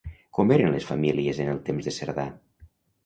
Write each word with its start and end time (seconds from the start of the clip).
Com 0.37 0.53
eren 0.55 0.71
les 0.75 0.87
famílies 0.93 1.41
en 1.45 1.53
el 1.53 1.63
temps 1.69 1.91
de 1.91 1.95
Cerdà? 1.99 2.27